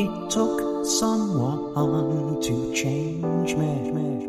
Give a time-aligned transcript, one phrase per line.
[0.00, 4.28] It took someone to change me.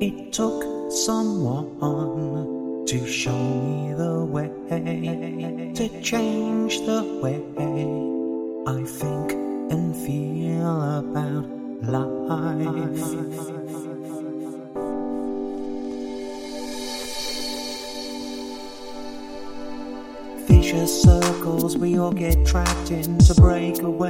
[0.00, 4.50] It took someone to show me the way,
[5.74, 7.40] to change the way
[8.66, 9.34] I think
[9.70, 11.46] and feel about
[11.84, 13.85] life.
[20.66, 24.08] Vicious circles we all get trapped in to break away.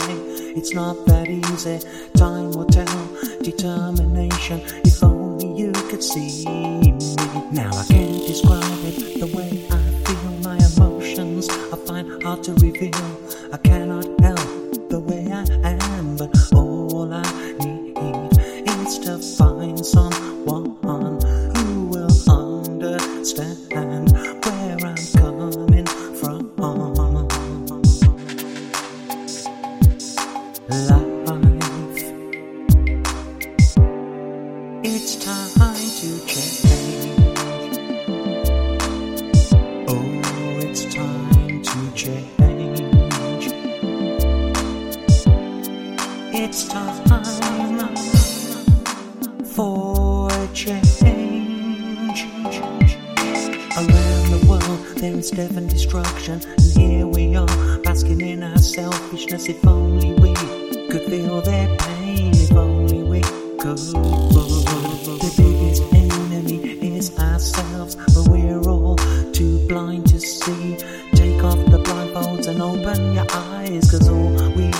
[0.56, 1.80] It's not that easy,
[2.16, 3.08] time will tell.
[3.42, 6.92] Determination, if only you could see me.
[7.52, 10.32] Now I can't describe it the way I feel.
[10.48, 13.04] My emotions I find hard to reveal.
[13.52, 17.22] I cannot help the way I am, but all I
[17.60, 17.98] need
[18.68, 20.35] is to find someone
[60.90, 63.20] could feel their pain, if only we
[63.58, 63.78] could.
[63.78, 65.55] The
[70.04, 70.76] to see.
[71.14, 74.70] Take off the blindfolds and open your eyes, cause all we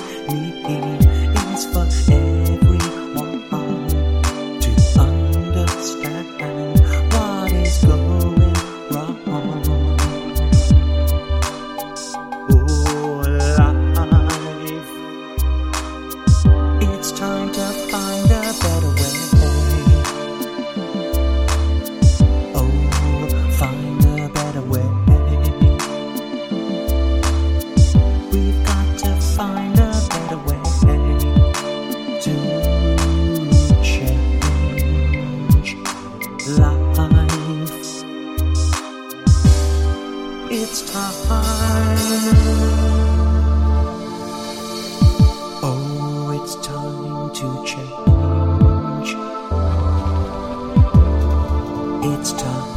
[40.69, 41.15] It's time.
[45.63, 49.11] Oh, it's time to change.
[52.05, 52.76] It's time.